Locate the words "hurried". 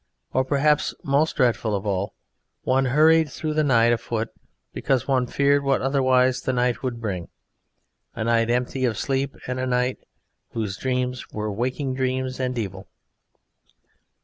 2.85-3.29